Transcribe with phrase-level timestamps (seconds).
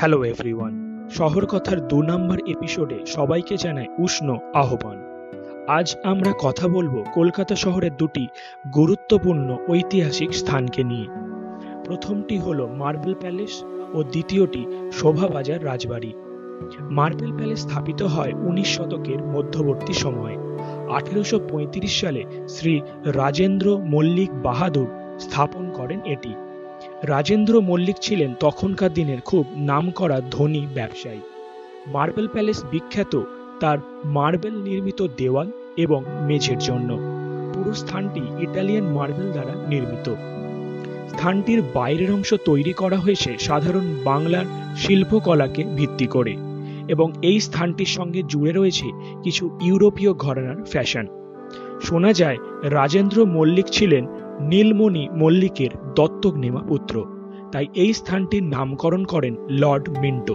[0.00, 4.98] Hello everyone শহর কথার দু নম্বর এপিসোডে সবাইকে জানায় উষ্ণ আহ্বান।
[5.68, 8.26] আজ আমরা কথা বলব কলকাতা শহরের দুটি
[8.74, 11.06] গুরুত্বপূর্ণ ঐতিহাসিক স্থানকে নিয়ে।
[11.84, 13.64] প্রথমটি হলো মার্বেল প্যালেস
[13.94, 16.12] ও দ্বিতীয়টি শোভাবাজার রাজবাড়ি।
[16.90, 20.36] মার্বেল প্যালেস স্থাপিত হয় উনিশ শতকের মধ্যবর্তী সময়ে।
[20.92, 24.86] আঠেরোশো পঁয়ত্রিশ সালে শ্রী রাজেন্দ্র মল্লিক বাহাদুর
[25.18, 26.34] স্থাপন করেন এটি।
[27.04, 31.20] রাজেন্দ্র মল্লিক ছিলেন তখনকার দিনের খুব নামকরা ধনী ব্যবসায়ী।
[31.86, 33.20] মার্বেল প্যালেস বিখ্যাত
[33.60, 36.98] তার মার্বেল নির্মিত দেওয়াল এবং মেঝের জন্য।
[37.54, 40.14] পুরো স্থানটি ইটালিয়ান মার্বেল দ্বারা নির্মিত।
[41.08, 44.44] স্থানটির বাইরের অংশ তৈরি করা হয়েছে সাধারণ বাংলার
[44.76, 46.36] শিল্পকলাকে ভিত্তি করে
[46.88, 48.90] এবং এই স্থানটির সঙ্গে জুড়ে রয়েছে
[49.22, 51.06] কিছু ইউরোপীয় ঘরানার ফ্যাশন।
[51.82, 54.06] শোনা যায়, রাজেন্দ্র মল্লিক ছিলেন
[54.40, 57.04] নীলমণি মল্লিকের দত্তক নেওয়া পুত্র।
[57.52, 60.34] তাই এই স্থানটির নামকরণ করেন লর্ড মিন্টো।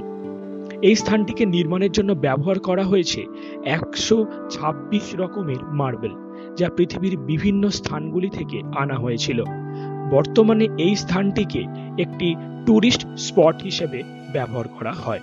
[0.81, 3.25] এই স্থানটিকে নির্মাণের জন্য ব্যবহার করা হয়েছে
[3.65, 6.11] একশো ছাব্বিশ রকমের মার্বেল,
[6.57, 9.43] যা পৃথিবীর বিভিন্ন স্থানগুলি থেকে আনা হয়েছিল।
[10.11, 11.65] বর্তমানে এই স্থানটিকে
[11.97, 15.19] একটি ট্যুরিস্ট স্পট হিসেবে ব্যবহার করা হয়।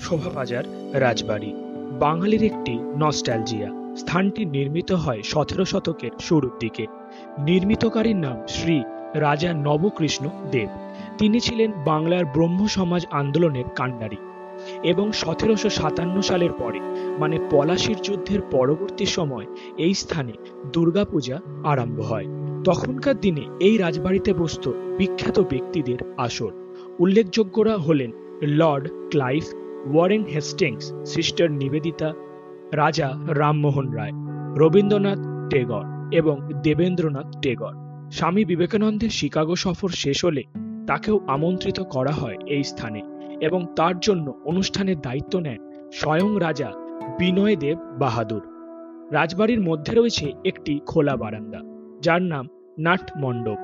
[0.00, 1.52] শোভাবাজার, রাজবাড়ি,
[1.98, 6.86] বাঙালির একটি নস্টালজিয়া। স্থানটি নির্মিত হয় সতেরো শতকের শুরুর দিকে।
[7.38, 8.82] নির্মিতকারীর নাম শ্রী
[9.14, 10.68] রাজা নবকৃষ্ণ দেব।
[11.18, 14.16] তিনি ছিলেন বাংলার ব্রহ্ম সমাজ আন্দোলনের কাণ্ডারি
[14.82, 16.80] এবং সতেরোশো সাতান্ন সালের পরে
[17.18, 19.46] মানে পলাশির যুদ্ধের পরবর্তী সময়,
[19.78, 20.32] এই স্থানে
[20.72, 22.26] দুর্গাপূজা আরম্ভ হয়।
[22.64, 24.68] তখনকার দিনে এই রাজবাড়িতে বসত
[24.98, 26.52] বিখ্যাত ব্যক্তিদের আসর।
[26.98, 28.10] উল্লেখযোগ্যরা হলেন
[28.42, 29.44] Lord Clive
[29.92, 32.12] Warren Hastings, Sister Nivedita
[32.74, 34.12] Raja Rammohan Roy,
[34.56, 35.18] Rabindranath
[35.50, 37.74] Tagore এবং দেবেন্দ্রনাথ টেগর।
[38.10, 40.44] স্বামী বিবেকানন্দের শিকাগো সফর শেষ হলে
[40.86, 43.00] তাকেও আমন্ত্রিত করা হয় এই স্থানে
[43.40, 46.72] এবং তার জন্য অনুষ্ঠানের দায়িত্ব নেন স্বয়ং রাজা
[47.18, 48.42] বিনয় দেব বাহাদুর।
[49.12, 51.60] রাজবাড়ির মধ্যে রয়েছে একটি খোলা বারান্দা,
[52.02, 53.56] যার নাম নাট মণ্ডপ।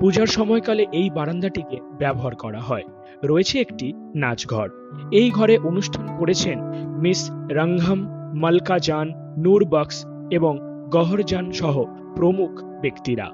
[0.00, 2.82] পূজার সময়কালে এই বারান্দাটিকে ব্যবহার করা হয়।
[3.24, 4.68] রয়েছে একটি নাচঘর।
[5.10, 6.58] এই ঘরে অনুষ্ঠান করেছেন
[6.98, 9.06] মিস রঙ্ঘম মালকা জান
[9.38, 10.58] নূর বক্স এবং
[10.90, 11.84] গহরজান সহ
[12.16, 12.50] প্রমুখ
[12.80, 13.26] ব্যক্তিরা।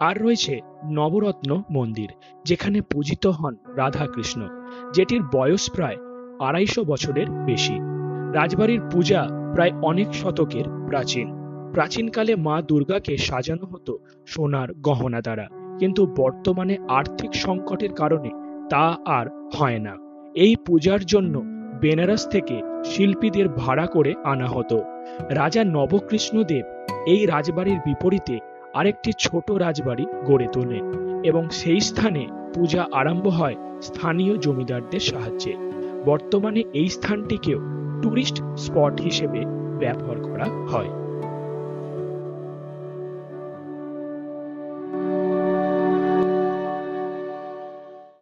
[0.00, 2.08] আর রয়েছে নবরত্ন মন্দির,
[2.44, 4.48] যেখানে পূজিত হন রাধাকৃষ্ণ,
[4.92, 5.96] যেটির বয়স প্রায়
[6.40, 7.76] আড়াইশো বছরের বেশি।
[8.32, 11.28] রাজবাড়ির পূজা প্রায় অনেক শতকের প্রাচীন।
[11.72, 15.46] প্রাচীনকালে মা দুর্গাকে সাজানো হতো সোনার গহনা দ্বারা,
[15.78, 18.30] কিন্তু বর্তমানে আর্থিক সংকটের কারণে
[18.70, 19.26] তা আর
[19.58, 19.94] হয় না।
[20.34, 21.53] এই পূজার জন্য
[21.84, 24.78] বেনারস থেকে শিল্পীদের ভাড়া করে আনা হতো।
[25.30, 26.64] রাজা নবকৃষ্ণদেব
[27.06, 28.38] এই রাজবাড়ির বিপরীতে
[28.74, 30.84] আরেকটি ছোট রাজবাড়ি গড়ে তোলেন
[31.24, 35.54] এবং সেই স্থানে পূজা আরম্ভ হয় স্থানীয় জমিদারদের সাহায্যে।
[36.04, 37.60] বর্তমানে এই স্থানটিকেও
[38.02, 39.40] টুরিস্ট স্পট হিসেবে
[39.78, 41.03] ব্যবহার করা হয়।